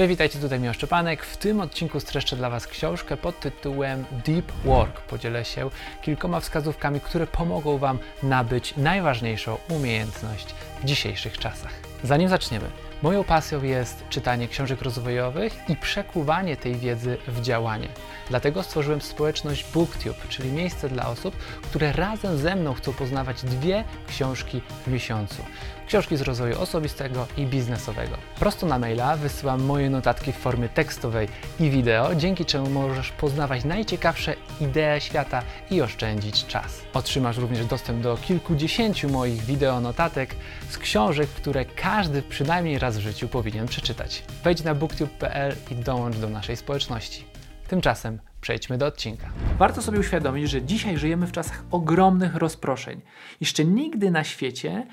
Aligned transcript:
Cześć, 0.00 0.08
witajcie, 0.08 0.38
tutaj 0.38 0.60
Miłosz 0.60 0.76
Szczepanek. 0.76 1.24
W 1.24 1.36
tym 1.36 1.60
odcinku 1.60 2.00
streszczę 2.00 2.36
dla 2.36 2.50
Was 2.50 2.66
książkę 2.66 3.16
pod 3.16 3.40
tytułem 3.40 4.04
Deep 4.26 4.52
Work. 4.64 5.00
Podzielę 5.00 5.44
się 5.44 5.70
kilkoma 6.02 6.40
wskazówkami, 6.40 7.00
które 7.00 7.26
pomogą 7.26 7.78
Wam 7.78 7.98
nabyć 8.22 8.76
najważniejszą 8.76 9.58
umiejętność 9.68 10.46
w 10.82 10.84
dzisiejszych 10.84 11.38
czasach. 11.38 11.89
Zanim 12.04 12.28
zaczniemy, 12.28 12.70
moją 13.02 13.24
pasją 13.24 13.62
jest 13.62 14.08
czytanie 14.08 14.48
książek 14.48 14.82
rozwojowych 14.82 15.56
i 15.68 15.76
przekuwanie 15.76 16.56
tej 16.56 16.74
wiedzy 16.76 17.18
w 17.28 17.40
działanie. 17.40 17.88
Dlatego 18.28 18.62
stworzyłem 18.62 19.00
społeczność 19.00 19.66
BookTube, 19.74 20.28
czyli 20.28 20.52
miejsce 20.52 20.88
dla 20.88 21.08
osób, 21.08 21.36
które 21.62 21.92
razem 21.92 22.38
ze 22.38 22.56
mną 22.56 22.74
chcą 22.74 22.92
poznawać 22.92 23.42
dwie 23.42 23.84
książki 24.08 24.60
w 24.86 24.90
miesiącu. 24.90 25.44
Książki 25.86 26.16
z 26.16 26.22
rozwoju 26.22 26.60
osobistego 26.60 27.26
i 27.36 27.46
biznesowego. 27.46 28.16
Prosto 28.38 28.66
na 28.66 28.78
maila 28.78 29.16
wysyłam 29.16 29.62
moje 29.62 29.90
notatki 29.90 30.32
w 30.32 30.36
formie 30.36 30.68
tekstowej 30.68 31.28
i 31.60 31.70
wideo, 31.70 32.14
dzięki 32.14 32.44
czemu 32.44 32.70
możesz 32.70 33.10
poznawać 33.12 33.64
najciekawsze 33.64 34.34
idee 34.60 35.00
świata 35.00 35.42
i 35.70 35.82
oszczędzić 35.82 36.46
czas. 36.46 36.80
Otrzymasz 36.94 37.36
również 37.36 37.66
dostęp 37.66 38.02
do 38.02 38.16
kilkudziesięciu 38.16 39.08
moich 39.08 39.44
wideo 39.44 39.80
notatek 39.80 40.34
z 40.68 40.78
książek, 40.78 41.28
które 41.28 41.64
każdy 41.96 42.22
przynajmniej 42.22 42.78
raz 42.78 42.98
w 42.98 43.00
życiu 43.00 43.28
powinien 43.28 43.66
przeczytać. 43.66 44.24
Wejdź 44.44 44.62
na 44.62 44.74
booktube.pl 44.74 45.56
i 45.70 45.74
dołącz 45.74 46.16
do 46.16 46.28
naszej 46.28 46.56
społeczności. 46.56 47.24
Tymczasem 47.68 48.18
przejdźmy 48.40 48.78
do 48.78 48.86
odcinka. 48.86 49.30
Warto 49.58 49.82
sobie 49.82 49.98
uświadomić, 49.98 50.50
że 50.50 50.62
dzisiaj 50.62 50.98
żyjemy 50.98 51.26
w 51.26 51.32
czasach 51.32 51.64
ogromnych 51.70 52.34
rozproszeń. 52.34 53.00
Jeszcze 53.40 53.64
nigdy 53.64 54.10
na 54.10 54.24
świecie 54.24 54.86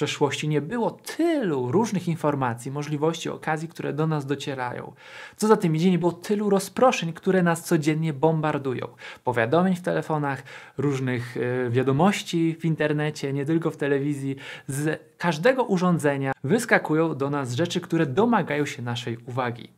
przeszłości 0.00 0.48
nie 0.48 0.60
było 0.60 0.90
tylu 0.90 1.72
różnych 1.72 2.08
informacji, 2.08 2.70
możliwości, 2.70 3.28
okazji, 3.28 3.68
które 3.68 3.92
do 3.92 4.06
nas 4.06 4.26
docierają. 4.26 4.92
Co 5.36 5.48
za 5.48 5.56
tym 5.56 5.76
idzie, 5.76 5.90
nie 5.90 5.98
było 5.98 6.12
tylu 6.12 6.50
rozproszeń, 6.50 7.12
które 7.12 7.42
nas 7.42 7.64
codziennie 7.64 8.12
bombardują. 8.12 8.88
Powiadomień 9.24 9.76
w 9.76 9.82
telefonach, 9.82 10.42
różnych 10.78 11.36
y, 11.36 11.70
wiadomości 11.70 12.56
w 12.60 12.64
internecie, 12.64 13.32
nie 13.32 13.44
tylko 13.44 13.70
w 13.70 13.76
telewizji. 13.76 14.36
Z 14.66 15.02
każdego 15.18 15.64
urządzenia 15.64 16.32
wyskakują 16.44 17.16
do 17.16 17.30
nas 17.30 17.52
rzeczy, 17.54 17.80
które 17.80 18.06
domagają 18.06 18.66
się 18.66 18.82
naszej 18.82 19.18
uwagi. 19.26 19.68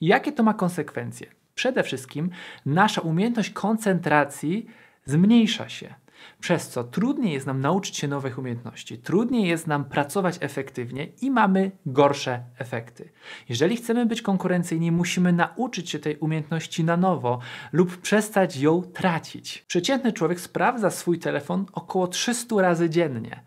Jakie 0.00 0.32
to 0.32 0.42
ma 0.42 0.54
konsekwencje? 0.54 1.26
Przede 1.54 1.82
wszystkim 1.82 2.30
nasza 2.66 3.00
umiejętność 3.00 3.50
koncentracji 3.50 4.66
zmniejsza 5.04 5.68
się, 5.68 5.94
przez 6.40 6.68
co 6.68 6.84
trudniej 6.84 7.32
jest 7.32 7.46
nam 7.46 7.60
nauczyć 7.60 7.96
się 7.96 8.08
nowych 8.08 8.38
umiejętności, 8.38 8.98
trudniej 8.98 9.48
jest 9.48 9.66
nam 9.66 9.84
pracować 9.84 10.38
efektywnie 10.40 11.04
i 11.04 11.30
mamy 11.30 11.70
gorsze 11.86 12.42
efekty. 12.58 13.12
Jeżeli 13.48 13.76
chcemy 13.76 14.06
być 14.06 14.22
konkurencyjni, 14.22 14.92
musimy 14.92 15.32
nauczyć 15.32 15.90
się 15.90 15.98
tej 15.98 16.16
umiejętności 16.16 16.84
na 16.84 16.96
nowo 16.96 17.38
lub 17.72 17.96
przestać 17.96 18.56
ją 18.56 18.82
tracić. 18.82 19.64
Przeciętny 19.68 20.12
człowiek 20.12 20.40
sprawdza 20.40 20.90
swój 20.90 21.18
telefon 21.18 21.66
około 21.72 22.08
300 22.08 22.62
razy 22.62 22.90
dziennie. 22.90 23.44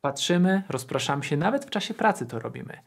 Patrzymy, 0.00 0.62
rozpraszamy 0.68 1.24
się, 1.24 1.36
nawet 1.36 1.64
w 1.64 1.70
czasie 1.70 1.94
pracy 1.94 2.26
to 2.26 2.38
robimy. 2.38 2.78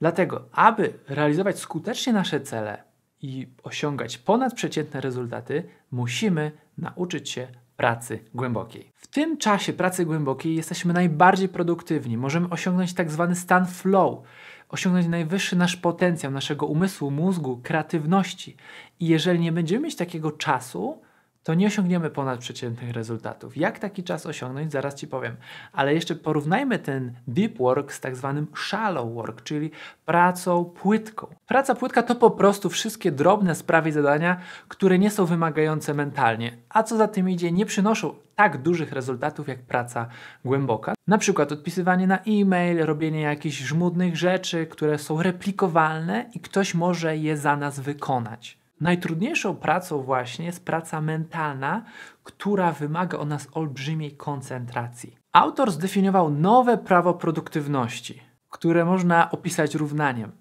Dlatego, 0.00 0.48
aby 0.52 0.92
realizować 1.08 1.58
skutecznie 1.58 2.12
nasze 2.12 2.40
cele, 2.40 2.92
i 3.22 3.48
osiągać 3.62 4.18
ponadprzeciętne 4.18 5.00
rezultaty, 5.00 5.68
musimy 5.90 6.52
nauczyć 6.78 7.30
się 7.30 7.48
pracy 7.82 8.18
głębokiej. 8.34 8.92
W 8.96 9.06
tym 9.06 9.38
czasie 9.38 9.72
pracy 9.72 10.04
głębokiej 10.04 10.56
jesteśmy 10.56 10.92
najbardziej 10.92 11.48
produktywni. 11.48 12.16
Możemy 12.16 12.48
osiągnąć 12.48 12.94
tak 12.94 13.10
zwany 13.10 13.34
stan 13.36 13.66
flow, 13.66 14.22
osiągnąć 14.68 15.06
najwyższy 15.06 15.56
nasz 15.56 15.76
potencjał 15.76 16.32
naszego 16.32 16.66
umysłu, 16.66 17.10
mózgu, 17.10 17.60
kreatywności. 17.62 18.56
I 19.00 19.06
jeżeli 19.06 19.40
nie 19.40 19.52
będziemy 19.52 19.84
mieć 19.84 19.96
takiego 19.96 20.32
czasu, 20.32 21.02
to 21.44 21.54
nie 21.54 21.66
osiągniemy 21.66 22.10
ponadprzeciętnych 22.10 22.92
rezultatów. 22.92 23.56
Jak 23.56 23.78
taki 23.78 24.04
czas 24.04 24.26
osiągnąć, 24.26 24.72
zaraz 24.72 24.94
Ci 24.94 25.06
powiem. 25.06 25.36
Ale 25.72 25.94
jeszcze 25.94 26.14
porównajmy 26.14 26.78
ten 26.78 27.14
deep 27.26 27.58
work 27.58 27.92
z 27.92 28.00
tak 28.00 28.16
zwanym 28.16 28.46
shallow 28.56 29.14
work, 29.14 29.42
czyli 29.42 29.70
pracą 30.06 30.64
płytką. 30.64 31.26
Praca 31.46 31.74
płytka 31.74 32.02
to 32.02 32.14
po 32.14 32.30
prostu 32.30 32.70
wszystkie 32.70 33.12
drobne 33.12 33.54
sprawy 33.54 33.88
i 33.88 33.92
zadania, 33.92 34.40
które 34.68 34.98
nie 34.98 35.10
są 35.10 35.26
wymagające 35.26 35.94
mentalnie, 35.94 36.56
a 36.68 36.82
co 36.82 36.96
za 36.96 37.08
tym 37.08 37.30
idzie, 37.30 37.52
nie 37.52 37.66
przynoszą 37.66 38.14
tak 38.36 38.62
dużych 38.62 38.92
rezultatów 38.92 39.48
jak 39.48 39.58
praca 39.58 40.08
głęboka. 40.44 40.94
Na 41.06 41.18
przykład 41.18 41.52
odpisywanie 41.52 42.06
na 42.06 42.18
e-mail, 42.18 42.86
robienie 42.86 43.20
jakichś 43.20 43.58
żmudnych 43.58 44.16
rzeczy, 44.16 44.66
które 44.66 44.98
są 44.98 45.22
replikowalne 45.22 46.30
i 46.34 46.40
ktoś 46.40 46.74
może 46.74 47.16
je 47.16 47.36
za 47.36 47.56
nas 47.56 47.80
wykonać. 47.80 48.61
Najtrudniejszą 48.82 49.56
pracą 49.56 50.02
właśnie 50.02 50.44
jest 50.44 50.64
praca 50.64 51.00
mentalna, 51.00 51.84
która 52.24 52.72
wymaga 52.72 53.18
od 53.18 53.28
nas 53.28 53.48
olbrzymiej 53.52 54.16
koncentracji. 54.16 55.16
Autor 55.32 55.70
zdefiniował 55.70 56.30
nowe 56.30 56.78
prawo 56.78 57.14
produktywności, 57.14 58.22
które 58.50 58.84
można 58.84 59.30
opisać 59.30 59.74
równaniem. 59.74 60.32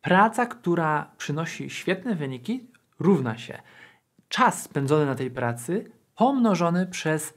Praca, 0.00 0.46
która 0.46 1.10
przynosi 1.16 1.70
świetne 1.70 2.14
wyniki, 2.14 2.70
równa 2.98 3.38
się 3.38 3.62
czas 4.28 4.62
spędzony 4.62 5.06
na 5.06 5.14
tej 5.14 5.30
pracy 5.30 5.90
pomnożony 6.16 6.86
przez 6.86 7.34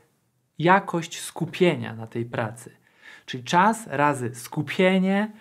jakość 0.60 1.22
skupienia 1.22 1.96
na 1.96 2.08
tej 2.08 2.26
pracy. 2.26 2.72
Czyli 3.26 3.44
czas 3.44 3.88
razy 3.88 4.36
skupienie 4.36 5.32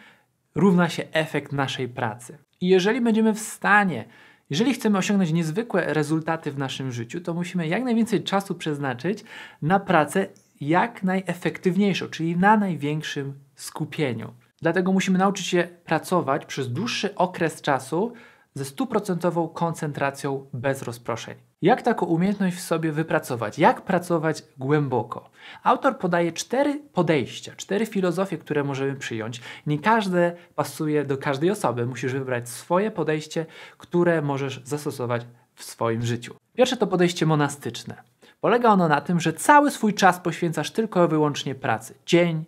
równa 0.54 0.88
się 0.88 1.04
efekt 1.12 1.52
naszej 1.52 1.88
pracy. 1.88 2.38
I 2.60 2.68
jeżeli 2.68 3.00
będziemy 3.00 3.34
w 3.34 3.40
stanie 3.40 4.04
jeżeli 4.52 4.74
chcemy 4.74 4.98
osiągnąć 4.98 5.32
niezwykłe 5.32 5.94
rezultaty 5.94 6.52
w 6.52 6.58
naszym 6.58 6.92
życiu, 6.92 7.20
to 7.20 7.34
musimy 7.34 7.68
jak 7.68 7.84
najwięcej 7.84 8.22
czasu 8.24 8.54
przeznaczyć 8.54 9.24
na 9.62 9.80
pracę 9.80 10.26
jak 10.60 11.02
najefektywniejszą, 11.02 12.08
czyli 12.08 12.36
na 12.36 12.56
największym 12.56 13.34
skupieniu. 13.54 14.34
Dlatego 14.62 14.92
musimy 14.92 15.18
nauczyć 15.18 15.46
się 15.46 15.68
pracować 15.84 16.46
przez 16.46 16.72
dłuższy 16.72 17.14
okres 17.14 17.62
czasu 17.62 18.12
ze 18.54 18.64
stuprocentową 18.64 19.48
koncentracją 19.48 20.46
bez 20.52 20.82
rozproszeń. 20.82 21.51
Jak 21.62 21.82
taką 21.82 22.06
umiejętność 22.06 22.56
w 22.56 22.60
sobie 22.60 22.92
wypracować? 22.92 23.58
Jak 23.58 23.82
pracować 23.82 24.42
głęboko? 24.58 25.30
Autor 25.62 25.98
podaje 25.98 26.32
cztery 26.32 26.82
podejścia, 26.92 27.52
cztery 27.56 27.86
filozofie, 27.86 28.38
które 28.38 28.64
możemy 28.64 28.94
przyjąć. 28.94 29.40
Nie 29.66 29.78
każde 29.78 30.36
pasuje 30.54 31.04
do 31.04 31.18
każdej 31.18 31.50
osoby. 31.50 31.86
Musisz 31.86 32.12
wybrać 32.12 32.48
swoje 32.48 32.90
podejście, 32.90 33.46
które 33.78 34.22
możesz 34.22 34.60
zastosować 34.64 35.22
w 35.54 35.64
swoim 35.64 36.02
życiu. 36.02 36.34
Pierwsze 36.54 36.76
to 36.76 36.86
podejście 36.86 37.26
monastyczne. 37.26 38.02
Polega 38.40 38.68
ono 38.68 38.88
na 38.88 39.00
tym, 39.00 39.20
że 39.20 39.32
cały 39.32 39.70
swój 39.70 39.94
czas 39.94 40.20
poświęcasz 40.20 40.70
tylko 40.70 41.04
i 41.04 41.08
wyłącznie 41.08 41.54
pracy. 41.54 41.94
Dzień, 42.06 42.44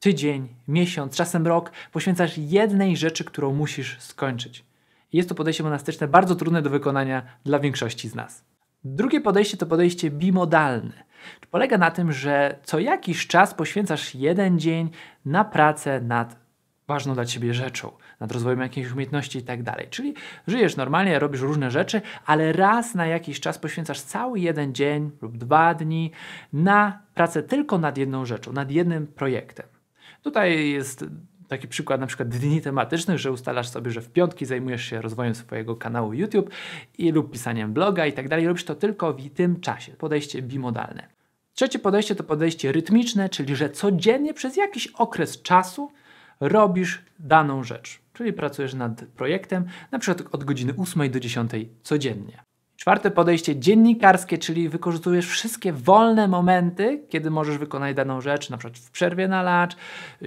tydzień, 0.00 0.48
miesiąc, 0.68 1.16
czasem 1.16 1.46
rok 1.46 1.72
poświęcasz 1.92 2.38
jednej 2.38 2.96
rzeczy, 2.96 3.24
którą 3.24 3.54
musisz 3.54 4.00
skończyć. 4.00 4.64
Jest 5.12 5.28
to 5.28 5.34
podejście 5.34 5.62
monastyczne 5.62 6.08
bardzo 6.08 6.34
trudne 6.34 6.62
do 6.62 6.70
wykonania 6.70 7.22
dla 7.44 7.58
większości 7.58 8.08
z 8.08 8.14
nas. 8.14 8.47
Drugie 8.94 9.20
podejście 9.20 9.56
to 9.56 9.66
podejście 9.66 10.10
bimodalne. 10.10 11.04
Polega 11.50 11.78
na 11.78 11.90
tym, 11.90 12.12
że 12.12 12.58
co 12.62 12.78
jakiś 12.78 13.26
czas 13.26 13.54
poświęcasz 13.54 14.14
jeden 14.14 14.58
dzień 14.58 14.90
na 15.24 15.44
pracę 15.44 16.00
nad 16.00 16.36
ważną 16.88 17.14
dla 17.14 17.24
ciebie 17.24 17.54
rzeczą, 17.54 17.92
nad 18.20 18.32
rozwojem 18.32 18.60
jakiejś 18.60 18.92
umiejętności 18.92 19.38
i 19.38 19.42
tak 19.42 19.62
dalej. 19.62 19.86
Czyli 19.90 20.14
żyjesz 20.46 20.76
normalnie, 20.76 21.18
robisz 21.18 21.40
różne 21.40 21.70
rzeczy, 21.70 22.00
ale 22.26 22.52
raz 22.52 22.94
na 22.94 23.06
jakiś 23.06 23.40
czas 23.40 23.58
poświęcasz 23.58 24.00
cały 24.00 24.40
jeden 24.40 24.74
dzień 24.74 25.10
lub 25.22 25.36
dwa 25.36 25.74
dni 25.74 26.12
na 26.52 27.02
pracę 27.14 27.42
tylko 27.42 27.78
nad 27.78 27.98
jedną 27.98 28.26
rzeczą, 28.26 28.52
nad 28.52 28.70
jednym 28.70 29.06
projektem. 29.06 29.66
Tutaj 30.22 30.70
jest 30.70 31.04
taki 31.48 31.68
przykład 31.68 32.00
na 32.00 32.06
przykład 32.06 32.28
dni 32.28 32.60
tematycznych, 32.60 33.18
że 33.18 33.32
ustalasz 33.32 33.68
sobie, 33.68 33.90
że 33.90 34.00
w 34.00 34.10
piątki 34.10 34.46
zajmujesz 34.46 34.84
się 34.84 35.00
rozwojem 35.00 35.34
swojego 35.34 35.76
kanału 35.76 36.12
YouTube 36.12 36.50
i 36.98 37.12
lub 37.12 37.32
pisaniem 37.32 37.72
bloga 37.72 38.06
i 38.06 38.12
tak 38.12 38.28
dalej. 38.28 38.46
Robisz 38.46 38.64
to 38.64 38.74
tylko 38.74 39.12
w 39.12 39.30
tym 39.30 39.60
czasie. 39.60 39.92
Podejście 39.92 40.42
bimodalne. 40.42 41.08
Trzecie 41.54 41.78
podejście 41.78 42.14
to 42.14 42.24
podejście 42.24 42.72
rytmiczne, 42.72 43.28
czyli 43.28 43.56
że 43.56 43.70
codziennie 43.70 44.34
przez 44.34 44.56
jakiś 44.56 44.86
okres 44.86 45.42
czasu 45.42 45.92
robisz 46.40 47.02
daną 47.18 47.64
rzecz. 47.64 48.00
Czyli 48.12 48.32
pracujesz 48.32 48.74
nad 48.74 49.04
projektem 49.04 49.64
na 49.90 49.98
przykład 49.98 50.34
od 50.34 50.44
godziny 50.44 50.74
8 50.78 51.10
do 51.10 51.20
10 51.20 51.50
codziennie. 51.82 52.47
Czwarte 52.78 53.10
podejście 53.10 53.56
dziennikarskie, 53.56 54.38
czyli 54.38 54.68
wykorzystujesz 54.68 55.26
wszystkie 55.28 55.72
wolne 55.72 56.28
momenty, 56.28 57.04
kiedy 57.08 57.30
możesz 57.30 57.58
wykonać 57.58 57.96
daną 57.96 58.20
rzecz, 58.20 58.50
na 58.50 58.58
przykład 58.58 58.78
w 58.78 58.90
przerwie 58.90 59.28
na 59.28 59.42
lunch, 59.42 59.76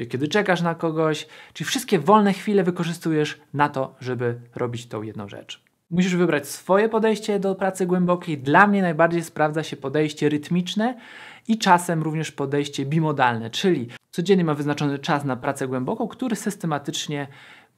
kiedy 0.10 0.28
czekasz 0.28 0.62
na 0.62 0.76
kogoś, 0.76 1.28
czyli 1.54 1.68
wszystkie 1.68 2.00
wolne 2.00 2.34
chwile 2.34 2.64
wykorzystujesz 2.64 3.42
na 3.54 3.70
to, 3.70 3.96
żeby 4.00 4.42
robić 4.56 4.88
tą 4.88 5.02
jedną 5.02 5.30
rzecz. 5.30 5.64
Musisz 5.90 6.16
wybrać 6.16 6.48
swoje 6.48 6.90
podejście 6.90 7.40
do 7.40 7.56
pracy 7.56 7.86
głębokiej. 7.86 8.38
Dla 8.38 8.68
mnie 8.68 8.82
najbardziej 8.82 9.24
sprawdza 9.24 9.64
się 9.64 9.78
podejście 9.78 10.30
rytmiczne 10.30 10.98
i 11.48 11.58
czasem 11.58 12.04
również 12.04 12.32
podejście 12.32 12.86
bimodalne, 12.86 13.50
czyli 13.50 13.88
codziennie 14.10 14.46
ma 14.46 14.54
wyznaczony 14.54 15.00
czas 15.00 15.26
na 15.26 15.36
pracę 15.36 15.68
głęboką, 15.68 16.08
który 16.08 16.36
systematycznie 16.36 17.28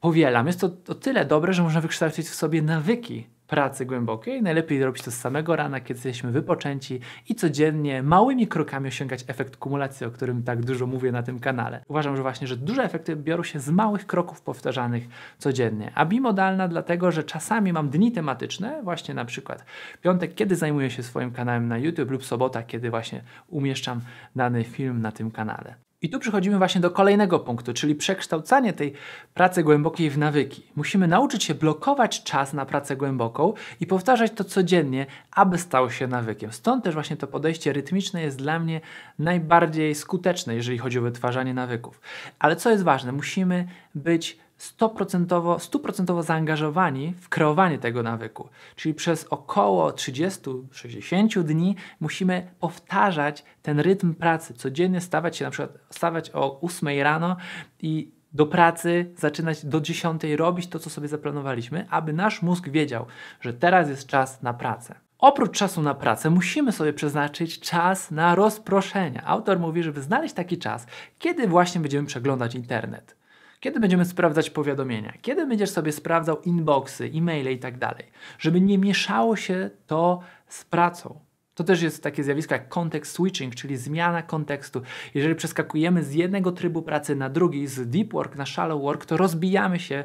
powielam. 0.00 0.46
Jest 0.46 0.60
to 0.60 0.70
o 0.88 0.94
tyle 0.94 1.24
dobre, 1.24 1.52
że 1.52 1.62
można 1.62 1.80
wykształcić 1.80 2.26
w 2.26 2.34
sobie 2.34 2.62
nawyki 2.62 3.33
pracy 3.54 3.86
głębokiej. 3.86 4.42
Najlepiej 4.42 4.84
robić 4.84 5.02
to 5.02 5.10
z 5.10 5.14
samego 5.14 5.56
rana, 5.56 5.80
kiedy 5.80 5.94
jesteśmy 5.94 6.30
wypoczęci 6.30 7.00
i 7.28 7.34
codziennie 7.34 8.02
małymi 8.02 8.48
krokami 8.48 8.88
osiągać 8.88 9.24
efekt 9.28 9.56
kumulacji, 9.56 10.06
o 10.06 10.10
którym 10.10 10.42
tak 10.42 10.64
dużo 10.64 10.86
mówię 10.86 11.12
na 11.12 11.22
tym 11.22 11.40
kanale. 11.40 11.84
Uważam, 11.88 12.16
że 12.16 12.22
właśnie, 12.22 12.46
że 12.46 12.56
duże 12.56 12.84
efekty 12.84 13.16
biorą 13.16 13.42
się 13.42 13.60
z 13.60 13.70
małych 13.70 14.06
kroków 14.06 14.40
powtarzanych 14.40 15.04
codziennie. 15.38 15.92
A 15.94 16.04
bimodalna 16.04 16.68
dlatego, 16.68 17.12
że 17.12 17.24
czasami 17.24 17.72
mam 17.72 17.88
dni 17.88 18.12
tematyczne, 18.12 18.82
właśnie 18.82 19.14
na 19.14 19.24
przykład 19.24 19.64
piątek, 20.02 20.34
kiedy 20.34 20.56
zajmuję 20.56 20.90
się 20.90 21.02
swoim 21.02 21.30
kanałem 21.30 21.68
na 21.68 21.78
YouTube 21.78 22.10
lub 22.10 22.24
sobota, 22.24 22.62
kiedy 22.62 22.90
właśnie 22.90 23.22
umieszczam 23.48 24.00
dany 24.36 24.64
film 24.64 25.02
na 25.02 25.12
tym 25.12 25.30
kanale. 25.30 25.74
I 26.04 26.08
tu 26.08 26.18
przechodzimy 26.18 26.58
właśnie 26.58 26.80
do 26.80 26.90
kolejnego 26.90 27.38
punktu, 27.38 27.72
czyli 27.72 27.94
przekształcanie 27.94 28.72
tej 28.72 28.92
pracy 29.34 29.62
głębokiej 29.62 30.10
w 30.10 30.18
nawyki. 30.18 30.62
Musimy 30.76 31.08
nauczyć 31.08 31.44
się 31.44 31.54
blokować 31.54 32.22
czas 32.22 32.52
na 32.52 32.66
pracę 32.66 32.96
głęboką 32.96 33.52
i 33.80 33.86
powtarzać 33.86 34.32
to 34.32 34.44
codziennie, 34.44 35.06
aby 35.32 35.58
stał 35.58 35.90
się 35.90 36.06
nawykiem. 36.06 36.52
Stąd 36.52 36.84
też 36.84 36.94
właśnie 36.94 37.16
to 37.16 37.26
podejście 37.26 37.72
rytmiczne 37.72 38.22
jest 38.22 38.38
dla 38.38 38.58
mnie 38.58 38.80
najbardziej 39.18 39.94
skuteczne, 39.94 40.54
jeżeli 40.54 40.78
chodzi 40.78 40.98
o 40.98 41.02
wytwarzanie 41.02 41.54
nawyków. 41.54 42.00
Ale 42.38 42.56
co 42.56 42.70
jest 42.70 42.84
ważne, 42.84 43.12
musimy 43.12 43.68
być 43.94 44.38
100%, 44.58 45.26
100% 45.58 46.22
zaangażowani 46.22 47.14
w 47.20 47.28
kreowanie 47.28 47.78
tego 47.78 48.02
nawyku. 48.02 48.48
Czyli 48.76 48.94
przez 48.94 49.24
około 49.24 49.90
30-60 49.90 51.42
dni 51.42 51.76
musimy 52.00 52.50
powtarzać 52.60 53.44
ten 53.62 53.80
rytm 53.80 54.14
pracy, 54.14 54.54
codziennie 54.54 55.00
stawać 55.00 55.36
się 55.36 55.44
na 55.44 55.50
przykład 55.50 55.78
stawać 55.90 56.30
o 56.30 56.60
8 56.60 56.88
rano 57.02 57.36
i 57.82 58.14
do 58.32 58.46
pracy, 58.46 59.12
zaczynać 59.16 59.66
do 59.66 59.80
10 59.80 60.22
robić 60.36 60.66
to, 60.66 60.78
co 60.78 60.90
sobie 60.90 61.08
zaplanowaliśmy, 61.08 61.86
aby 61.90 62.12
nasz 62.12 62.42
mózg 62.42 62.68
wiedział, 62.68 63.06
że 63.40 63.52
teraz 63.52 63.88
jest 63.88 64.06
czas 64.06 64.42
na 64.42 64.54
pracę. 64.54 64.94
Oprócz 65.18 65.58
czasu 65.58 65.82
na 65.82 65.94
pracę 65.94 66.30
musimy 66.30 66.72
sobie 66.72 66.92
przeznaczyć 66.92 67.60
czas 67.60 68.10
na 68.10 68.34
rozproszenia. 68.34 69.22
Autor 69.26 69.58
mówi, 69.58 69.82
żeby 69.82 70.02
znaleźć 70.02 70.34
taki 70.34 70.58
czas, 70.58 70.86
kiedy 71.18 71.48
właśnie 71.48 71.80
będziemy 71.80 72.06
przeglądać 72.06 72.54
internet. 72.54 73.16
Kiedy 73.64 73.80
będziemy 73.80 74.04
sprawdzać 74.04 74.50
powiadomienia? 74.50 75.12
Kiedy 75.22 75.46
będziesz 75.46 75.70
sobie 75.70 75.92
sprawdzał 75.92 76.40
inboxy, 76.42 77.10
e-maile 77.14 77.52
i 77.52 77.58
tak 77.58 77.78
dalej? 77.78 78.04
Żeby 78.38 78.60
nie 78.60 78.78
mieszało 78.78 79.36
się 79.36 79.70
to 79.86 80.20
z 80.48 80.64
pracą. 80.64 81.20
To 81.54 81.64
też 81.64 81.82
jest 81.82 82.02
takie 82.02 82.24
zjawisko 82.24 82.54
jak 82.54 82.68
context 82.68 83.14
switching, 83.14 83.54
czyli 83.54 83.76
zmiana 83.76 84.22
kontekstu. 84.22 84.82
Jeżeli 85.14 85.34
przeskakujemy 85.34 86.02
z 86.04 86.14
jednego 86.14 86.52
trybu 86.52 86.82
pracy 86.82 87.16
na 87.16 87.28
drugi, 87.28 87.66
z 87.66 87.88
deep 87.88 88.12
work 88.12 88.36
na 88.36 88.46
shallow 88.46 88.82
work, 88.82 89.04
to 89.04 89.16
rozbijamy 89.16 89.78
się 89.78 90.04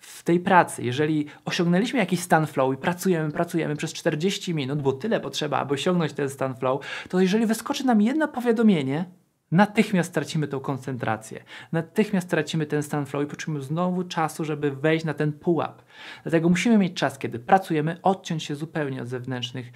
w 0.00 0.22
tej 0.22 0.40
pracy. 0.40 0.82
Jeżeli 0.82 1.26
osiągnęliśmy 1.44 1.98
jakiś 1.98 2.20
stan 2.20 2.46
flow 2.46 2.74
i 2.74 2.76
pracujemy, 2.76 3.32
pracujemy 3.32 3.76
przez 3.76 3.92
40 3.92 4.54
minut, 4.54 4.82
bo 4.82 4.92
tyle 4.92 5.20
potrzeba, 5.20 5.58
aby 5.58 5.74
osiągnąć 5.74 6.12
ten 6.12 6.28
stan 6.28 6.54
flow, 6.54 6.84
to 7.08 7.20
jeżeli 7.20 7.46
wyskoczy 7.46 7.86
nam 7.86 8.02
jedno 8.02 8.28
powiadomienie, 8.28 9.04
natychmiast 9.52 10.14
tracimy 10.14 10.48
tą 10.48 10.60
koncentrację, 10.60 11.44
natychmiast 11.72 12.30
tracimy 12.30 12.66
ten 12.66 12.82
stan 12.82 13.06
flow 13.06 13.24
i 13.24 13.26
potrzebujemy 13.26 13.64
znowu 13.64 14.04
czasu, 14.04 14.44
żeby 14.44 14.70
wejść 14.70 15.04
na 15.04 15.14
ten 15.14 15.32
pułap. 15.32 15.82
Dlatego 16.22 16.48
musimy 16.48 16.78
mieć 16.78 16.94
czas, 16.94 17.18
kiedy 17.18 17.38
pracujemy, 17.38 17.98
odciąć 18.02 18.44
się 18.44 18.54
zupełnie 18.54 19.02
od 19.02 19.08
zewnętrznych 19.08 19.72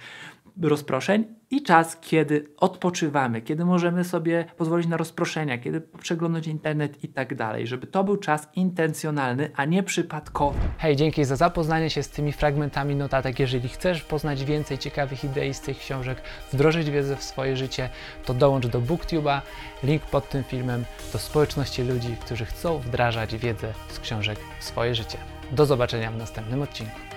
rozproszeń 0.61 1.25
i 1.49 1.63
czas, 1.63 1.97
kiedy 2.01 2.47
odpoczywamy, 2.57 3.41
kiedy 3.41 3.65
możemy 3.65 4.03
sobie 4.03 4.45
pozwolić 4.57 4.87
na 4.87 4.97
rozproszenia, 4.97 5.57
kiedy 5.57 5.81
przeglądać 5.81 6.47
internet 6.47 7.03
i 7.03 7.07
tak 7.07 7.35
dalej, 7.35 7.67
żeby 7.67 7.87
to 7.87 8.03
był 8.03 8.17
czas 8.17 8.49
intencjonalny, 8.55 9.51
a 9.55 9.65
nie 9.65 9.83
przypadkowy. 9.83 10.59
Hej, 10.77 10.95
dzięki 10.95 11.25
za 11.25 11.35
zapoznanie 11.35 11.89
się 11.89 12.03
z 12.03 12.09
tymi 12.09 12.31
fragmentami 12.31 12.95
notatek. 12.95 13.39
Jeżeli 13.39 13.69
chcesz 13.69 14.01
poznać 14.01 14.45
więcej 14.45 14.77
ciekawych 14.77 15.23
idei 15.23 15.53
z 15.53 15.61
tych 15.61 15.77
książek, 15.77 16.21
wdrożyć 16.51 16.89
wiedzę 16.89 17.15
w 17.15 17.23
swoje 17.23 17.57
życie, 17.57 17.89
to 18.25 18.33
dołącz 18.33 18.67
do 18.67 18.81
BookTube'a, 18.81 19.41
link 19.83 20.03
pod 20.03 20.29
tym 20.29 20.43
filmem, 20.43 20.85
do 21.13 21.19
społeczności 21.19 21.83
ludzi, 21.83 22.17
którzy 22.21 22.45
chcą 22.45 22.79
wdrażać 22.79 23.35
wiedzę 23.35 23.73
z 23.87 23.99
książek 23.99 24.39
w 24.59 24.63
swoje 24.63 24.95
życie. 24.95 25.17
Do 25.51 25.65
zobaczenia 25.65 26.11
w 26.11 26.17
następnym 26.17 26.61
odcinku. 26.61 27.12